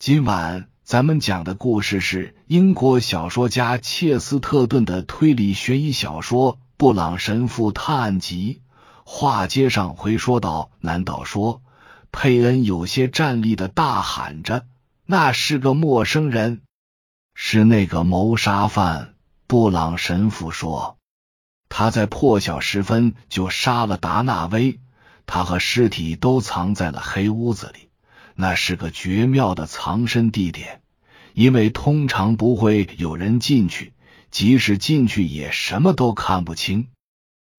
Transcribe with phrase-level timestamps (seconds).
[0.00, 8.62] 今晚咱们讲的故事是英国小说家切斯特顿的推理悬疑小说《布朗神父探案集》。
[9.04, 11.60] 话接上回说道：“难道说？”
[12.12, 14.64] 佩恩有些站立的大喊着
[15.04, 16.62] ：“那是个陌生人，
[17.34, 20.96] 是那个谋杀犯。”布朗神父说
[21.68, 24.80] ：“他在破晓时分就杀了达纳威，
[25.26, 27.89] 他和尸体都藏在了黑屋子里。
[28.34, 30.82] 那是个绝妙的藏身地点，
[31.34, 33.92] 因为通常不会有人进去，
[34.30, 36.88] 即使进去也什么都看不清。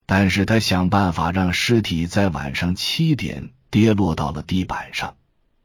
[0.06, 5.16] 但是他想办法让尸体在晚上七点。”跌落到了地板上。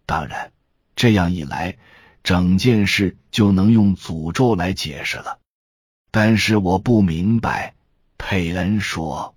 [0.07, 0.53] 当然，
[0.95, 1.77] 这样一来，
[2.23, 5.41] 整件事就能用诅咒来解释了。
[6.13, 7.75] 但是我不明白，
[8.17, 9.35] 佩恩说，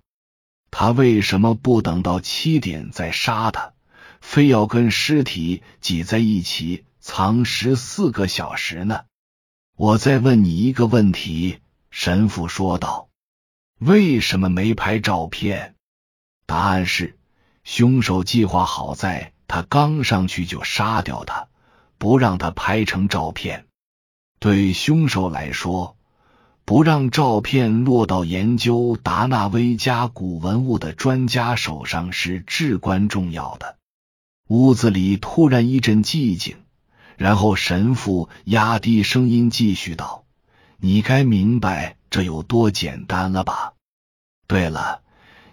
[0.70, 3.72] 他为什么不等到七点再杀他，
[4.20, 9.02] 非要跟尸体挤在一起藏十四个小时呢？
[9.76, 11.58] 我再问你一个问题，
[11.90, 13.08] 神父说道
[13.80, 15.74] ：“为什么没拍照片？”
[16.46, 17.16] 答案是。
[17.62, 21.48] 凶手计划好在他刚上去就杀掉他，
[21.98, 23.66] 不让他拍成照片。
[24.38, 25.96] 对凶手来说，
[26.64, 33.76] 不让照片落到研究达纳威加古文物的专家手上是至关重要的。
[34.50, 36.56] 屋子里突然一阵寂静，
[37.16, 40.24] 然后神父压低声音继续道
[40.76, 43.74] ：“你该明白这有多简单了吧？
[44.48, 45.02] 对了。”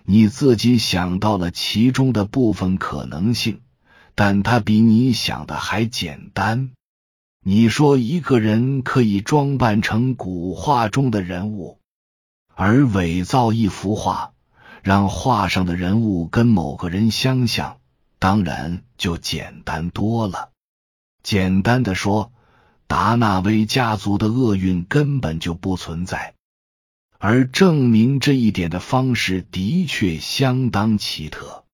[0.09, 3.59] 你自己想到了其中的部分可能性，
[4.16, 6.72] 但它比你想的还简单。
[7.44, 11.78] 你说一个人可以装扮成古画中的人物，
[12.56, 14.32] 而伪造一幅画，
[14.82, 17.78] 让画上的人物跟某个人相像，
[18.20, 20.52] 当然就简单多了。
[21.23, 22.32] 简单的说，
[22.88, 26.34] 达纳威家族的厄运根本就不存在。
[27.20, 31.66] 而证明这一点的方式的确相当奇特，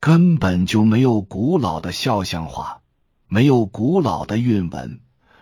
[0.00, 2.80] 根本就没有古老的肖像画，
[3.28, 5.00] 没有古老的韵文，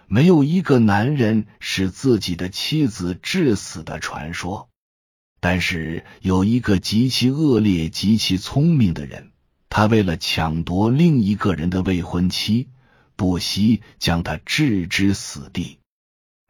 [0.09, 4.69] 没有一个男人使自己的妻子致死的传说。
[5.41, 9.31] 但是有一个极其恶劣、极其聪明的人，
[9.79, 12.67] 他为了抢夺另一个人的未婚妻，
[13.15, 15.79] 不惜将她置之死地。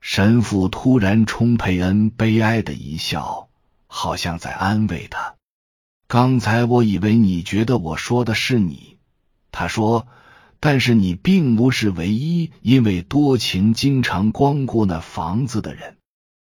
[0.01, 3.51] 神父突然冲佩恩悲哀的一笑，
[3.87, 5.35] 好像在安慰他。
[6.07, 8.97] 刚才我以为你觉得我说的是你，
[9.53, 10.09] 他说。
[10.59, 15.99] 但是你并不是唯一因为多情经常光顾那房子的人。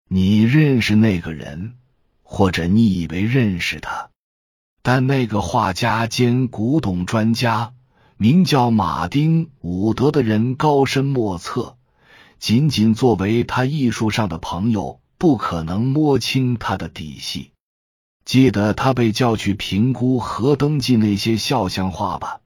[0.08, 1.74] 你认识那个人，
[2.22, 4.09] 或者你以为认识他，
[4.92, 7.74] 但那个画家兼古董专家，
[8.18, 11.78] 名叫马丁·伍德的人高深莫测。
[12.40, 17.52] 仅仅作为他艺术上的朋友，不可能摸清他的底细。
[18.26, 22.40] 记得他被叫去评估和登记那些肖像画吧？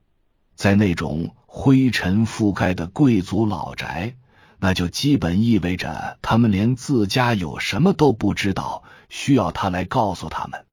[0.58, 4.18] 在那种灰尘覆盖的贵族老宅，
[4.60, 10.66] 那就基本意味着他们连自家有什么都不知道，需要他来告诉他们。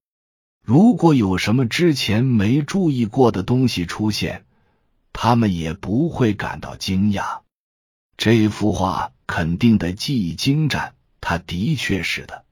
[0.63, 4.45] 如果有什么之前没注意过的东西出现，
[5.13, 7.41] 他们也不会感到惊讶。
[8.17, 12.45] 这幅画肯定的技艺精湛，他的确是的。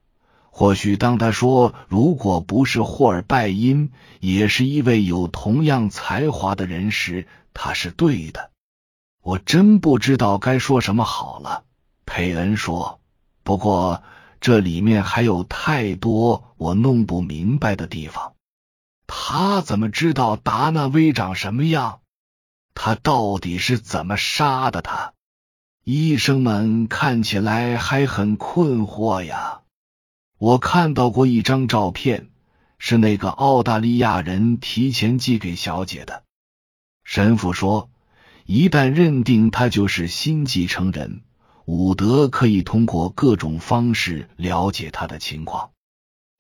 [0.51, 8.51] 或许当他说“如果不是霍尔拜因，也是一位有同样才华的人”时，他是对的。
[9.23, 11.63] 我真不知道该说什么好了。
[12.07, 12.99] 佩恩说
[13.45, 14.03] ：“不过
[14.41, 18.34] 这里面还有太多我弄不明白的地方。
[19.06, 22.00] 他怎么知道达纳威长什么样？
[22.75, 25.15] 他到底是怎么杀的他？”
[25.82, 29.62] 医生们看起来还很困惑呀。
[30.37, 32.28] 我看到过一张照片，
[32.78, 36.22] 是那个澳大利亚人提前寄给小姐的。
[37.05, 37.88] 神父说，
[38.44, 41.23] 一旦认定他就是新继承人，
[41.69, 45.73] 伍德可以通过各种方式了解他的情况。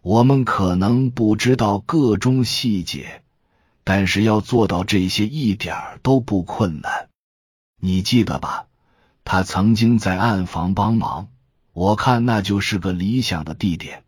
[0.00, 3.22] 我们可能不知道各种细节，
[3.84, 7.10] 但是要做到这些一点都不困难。
[7.78, 8.68] 你记得吧？
[9.22, 11.28] 他曾经在暗房帮忙，
[11.74, 14.04] 我看那就是个理想的地点。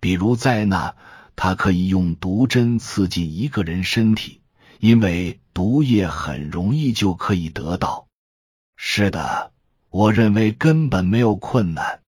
[0.00, 0.96] 比如在那，
[1.36, 4.40] 他可以用毒针刺进一个人身体，
[4.80, 8.06] 因为毒液很容易就可以得到。
[8.74, 9.51] 是的，
[9.92, 12.00] 我认为根本没有困难。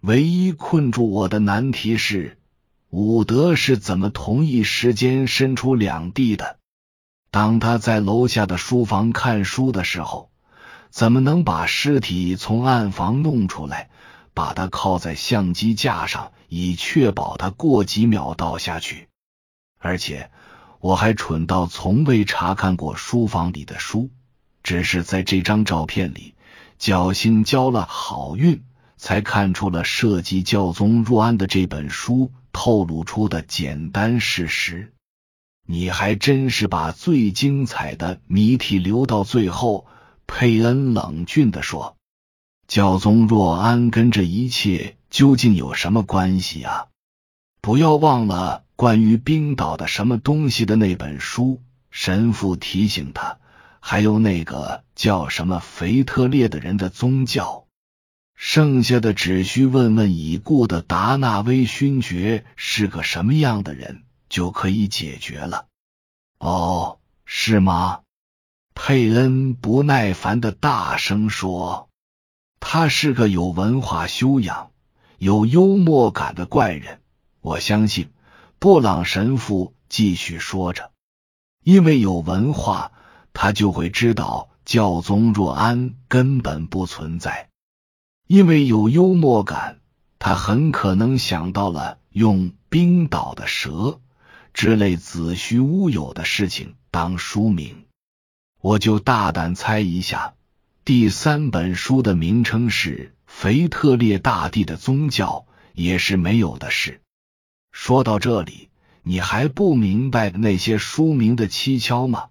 [0.00, 2.36] 唯一困住我的难题是，
[2.90, 6.58] 伍德是怎么同一时间身处两地的？
[7.30, 10.30] 当他在楼下的书房看书的时候。
[10.90, 13.88] 怎么能把尸体从暗房弄出来，
[14.34, 19.08] 把它靠在相机架上，以确保它过几秒倒下去？
[19.78, 20.30] 而且
[20.80, 24.10] 我还蠢到从未查看过书房里的书，
[24.62, 26.34] 只是在这张照片里
[26.82, 28.64] 侥幸交了好运，
[28.96, 34.92] 才看出了涉及教宗若安的这本书透露出的简单事实。
[35.64, 39.86] 你还真是把最精彩的谜题留到最后。”
[40.26, 41.96] 佩恩冷峻的说
[42.66, 46.86] ：“教宗若安跟这一切究竟有什么关系啊？
[47.60, 51.62] 不要忘了关于冰岛的什么东西的那本书。”
[51.92, 53.38] 神父提醒他
[53.84, 57.66] ：“还有那个叫什么腓特烈的人的宗教。
[58.36, 65.66] 剩下的只需问问已故的达纳威勋爵是个什么样的人，就可以解决了。”
[66.38, 68.00] 哦，是吗？
[68.74, 71.90] 佩恩不耐烦的大声说
[72.60, 74.70] ：“他是个有文化修养、
[75.18, 77.00] 有幽默感的怪人。”
[77.42, 78.10] 我相信，
[78.60, 80.92] 布朗神父继续说着
[81.64, 82.92] ：“因为有文化，
[83.32, 87.48] 他就会知道教宗若安根本不存在；
[88.26, 89.80] 因为有幽默感，
[90.18, 94.00] 他很可能想到了用冰岛的蛇
[94.52, 97.86] 之类子虚乌有的事情当书名。”
[98.62, 100.34] 我就大胆猜一下，
[100.84, 107.00] 第三本书的名称是《腓特烈大帝的宗教》，也是没有的事。
[107.72, 108.68] 说到这里，
[109.02, 112.28] 你还不明白那些书名的蹊跷吗？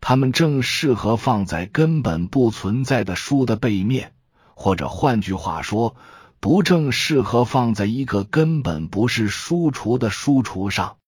[0.00, 4.14] 他们正适合放在根本不存在的书的背面，
[4.54, 5.96] 或者换句话说，
[6.40, 10.98] 不正适合放在一个根本不是书橱的书橱上？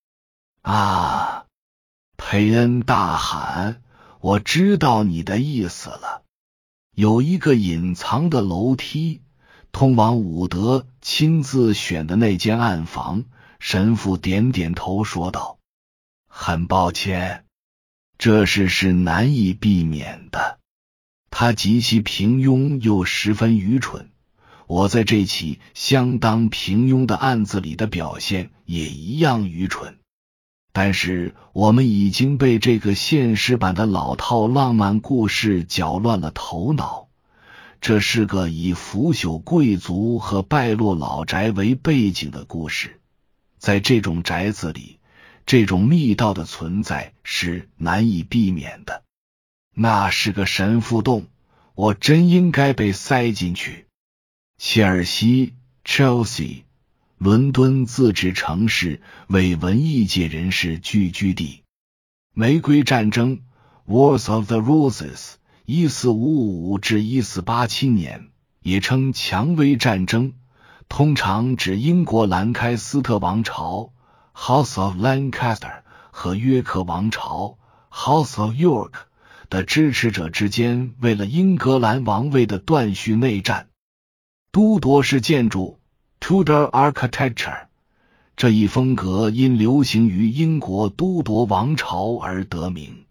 [0.62, 1.44] 啊！
[2.16, 3.82] 佩恩大喊。
[4.20, 6.22] 我知道你的意思了。
[6.92, 9.22] 有一个隐藏的楼梯
[9.70, 13.24] 通往伍德亲自选的那间暗房。
[13.60, 15.58] 神父点点头说道
[16.28, 17.44] ：“很抱歉，
[18.18, 20.58] 这事是难以避免的。
[21.30, 24.10] 他极其平庸又十分愚蠢。
[24.66, 29.96] 我在这起相当平庸的案子里的表现也一样愚蠢。”
[30.72, 37.08] 但是我们已经被这个现实版的老套浪漫故事搅乱了头脑。
[37.80, 43.00] 这是个以腐朽贵族和败落老宅为背景的故事。
[43.58, 44.97] 在这种宅子里，
[45.48, 49.02] 这种密道的存在是难以避免的。
[49.74, 51.24] 那是个神父洞，
[51.74, 53.86] 我真应该被塞进去。
[54.58, 55.54] 切尔西
[55.86, 56.64] ，Chelsea。
[57.16, 61.62] 伦敦自治城市为文艺界人士聚居地。
[62.34, 63.40] 玫瑰战争
[63.88, 68.28] （Wars of the Roses，一四五五至一四八七年）
[68.60, 70.34] 也称蔷薇战争，
[70.90, 73.94] 通常指英国兰开斯特王朝
[74.38, 75.82] （House of Lancaster）
[76.12, 77.58] 和约克王朝
[77.90, 78.92] （House of York）
[79.50, 83.68] 的支持者之间为了英格兰王位的断续内战。
[84.52, 85.80] 都铎式建筑。
[86.20, 87.66] Tudor architecture
[88.36, 93.04] 这一风格因流行于英国都铎王朝而得名。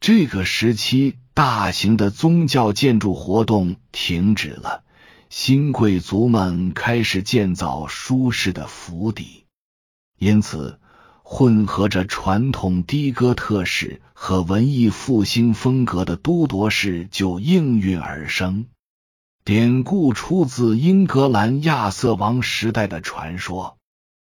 [0.00, 4.84] 这个时期，大型的宗教建筑活动停止了，
[5.30, 9.44] 新贵族们开始建造舒适的府邸，
[10.18, 10.78] 因此
[11.22, 18.66] 混合着传统的哥特式和文艺复兴风格的都铎式就应运而生。
[19.44, 23.78] 典故出自英格兰亚瑟王时代的传说：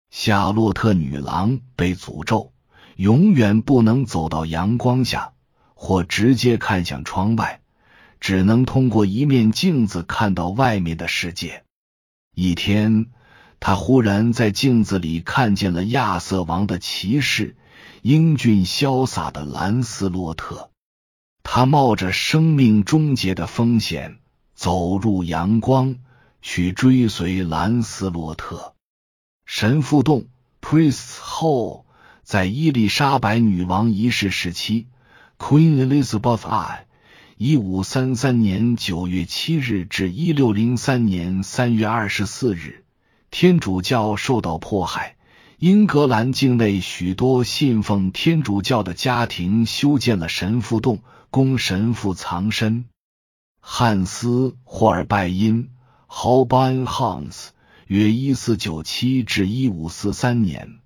[0.09, 2.53] 夏洛特女郎被诅咒，
[2.95, 5.33] 永远不能走到阳光下，
[5.73, 7.61] 或直接看向窗外，
[8.19, 11.63] 只能通过一面镜子看到外面的世界。
[12.33, 13.07] 一天，
[13.61, 17.55] 他忽然在镜子里看见了亚瑟王的骑士，
[18.01, 20.71] 英俊潇洒的兰斯洛特。
[21.43, 24.17] 他冒着生命终结的风险。
[24.53, 25.95] 走入阳光，
[26.43, 28.75] 去追随兰斯洛特。
[29.45, 30.27] 神父洞
[30.61, 31.85] （Priest Hall）
[32.23, 34.85] 在伊丽莎白女王一世时期
[35.39, 36.85] （Queen Elizabeth I，
[37.37, 42.80] 一五三三年九月七日至一六零三年三月二十四日），
[43.31, 45.15] 天主教受到迫害。
[45.57, 52.85] 英格兰境内许多信奉天主教的家庭修建了神父洞，供神父藏身。
[53.59, 54.27] 汉斯·
[54.63, 55.69] 霍尔拜因
[56.09, 57.50] （Holbein Hans）
[57.85, 60.79] 约一四九七至一五四三年，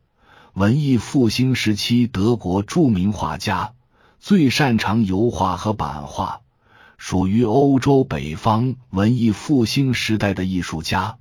[0.54, 3.74] 文艺复兴时期德国著名画家，
[4.20, 6.42] 最擅长油画和版画，
[6.98, 11.18] 属于欧洲北方文艺复兴时代的艺术家。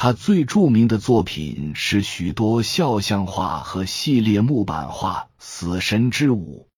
[0.00, 6.68] 他最著名的作品是许多肖像画和系列木板画《死神之舞》。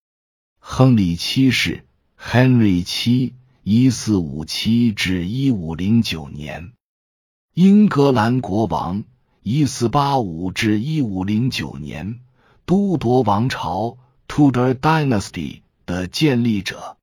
[0.59, 1.85] 亨利七世
[2.19, 6.73] （Henry 七，一四五七至一五零九年），
[7.53, 9.05] 英格兰国王
[9.45, 12.21] （一四八五至一五零九年），
[12.65, 13.99] 都铎王朝
[14.29, 16.97] （Tudor Dynasty） 的建立者。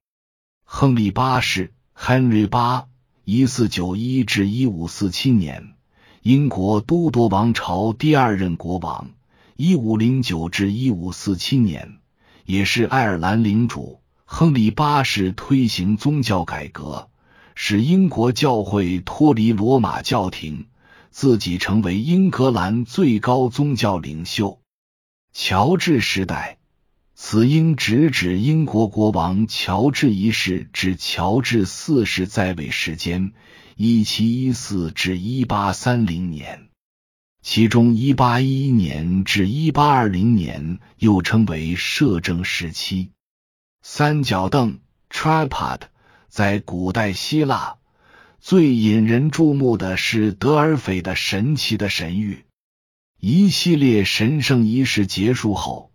[0.63, 2.87] 亨利八世 （Henry 八，
[3.23, 5.73] 一四九一至一五四七年）。
[6.21, 9.11] 英国都铎王朝第二任国王，
[9.55, 11.99] 一五零九至一五四七年，
[12.45, 14.01] 也是爱尔兰领主。
[14.25, 17.07] 亨利八世推行宗教改革，
[17.55, 20.65] 使英国教会脱离罗马教廷，
[21.11, 24.59] 自己成为英格兰最高宗教领袖。
[25.31, 26.57] 乔治时代，
[27.15, 33.31] 此应直指英国国王乔治一世至乔治四世在位时间。
[33.79, 36.69] 一七一四至一八三零年，
[37.43, 43.11] 其中一八一一年至一八二零年又称为摄政时期。
[43.83, 44.79] 三角凳
[45.11, 45.81] （tripod）
[46.27, 47.75] 在古代希腊
[48.39, 52.45] 最引人注目的是德尔斐的神奇的神谕。
[53.19, 55.91] 一系列神圣仪式结束后，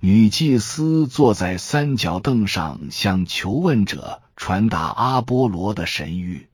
[0.00, 6.48] 女祭司坐在三角凳上，向求问者传达阿波罗的神谕。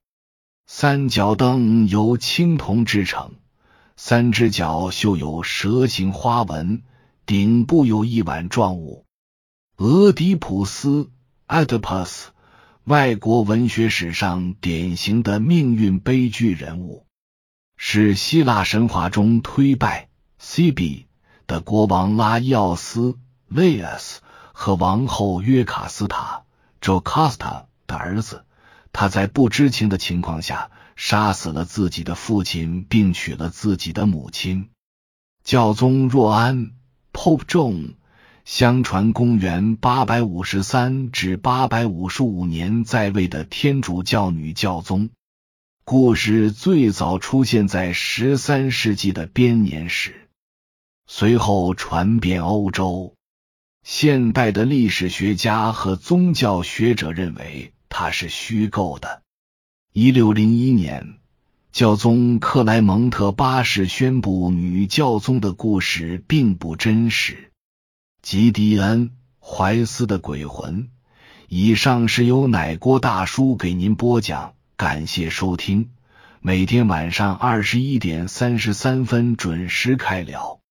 [0.66, 3.33] 三角灯由青铜制成，
[3.97, 6.83] 三只脚绣有蛇形花纹，
[7.26, 9.04] 顶部有一碗状物。
[9.76, 11.11] 俄狄浦斯
[11.49, 12.26] （Oedipus），
[12.85, 17.07] 外国文学史上典型的命运悲剧人物，
[17.76, 21.07] 是希腊神话中推拜 c b
[21.47, 23.19] 的国王拉伊奥斯
[23.52, 24.19] （Laius）
[24.52, 26.45] 和王后约卡斯塔
[26.81, 28.45] （Jocasta） 的儿子。
[28.93, 34.69] 他在不知情的情况下杀死了自己的父亲，并娶了自己的母亲。
[35.43, 36.73] 教宗若安
[37.13, 37.95] （Pope John）
[38.45, 45.09] 相传，公元八百五十三至八百五十五年在位的天主教女教宗。
[45.85, 50.29] 故事最早出现在十三世纪的编年史，
[51.07, 53.15] 随后传遍欧洲。
[53.83, 57.73] 现代的历史学家和宗教学者认为。
[58.02, 59.23] 它是虚构的。
[59.92, 61.18] 一六零一年，
[61.71, 67.52] 教宗克莱蒙特八世宣布女教宗的故事并不真实。
[68.21, 70.88] 吉迪恩·怀斯的鬼魂。
[71.47, 75.90] 以上是由奶锅大叔给您播讲，感谢收听。
[76.40, 80.62] 每天晚上二十一点三十三分准时开聊。